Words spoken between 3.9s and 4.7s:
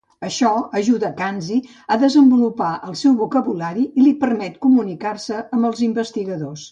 i li permet